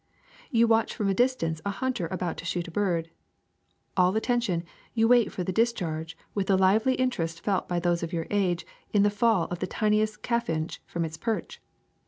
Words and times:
^^You 0.51 0.65
watch 0.65 0.95
from 0.95 1.09
a 1.09 1.13
distance 1.13 1.61
a 1.63 1.69
hunter 1.69 2.07
about 2.09 2.35
to 2.37 2.45
shoot 2.45 2.63
at 2.67 2.69
a 2.69 2.71
bird. 2.71 3.11
All 3.95 4.15
attention, 4.15 4.63
you 4.95 5.07
wait 5.07 5.31
for 5.31 5.43
the 5.43 5.51
dis 5.51 5.71
charge 5.73 6.17
with 6.33 6.47
the 6.47 6.57
lively 6.57 6.95
interest 6.95 7.41
felt 7.41 7.67
by 7.69 7.79
those 7.79 8.01
of 8.01 8.11
your 8.11 8.25
age 8.31 8.65
in 8.93 9.03
the 9.03 9.11
fall 9.11 9.45
of 9.51 9.59
the 9.59 9.67
tiniest 9.67 10.23
chaffinch 10.23 10.81
from 10.87 11.05
its 11.05 11.17
perch. 11.17 11.61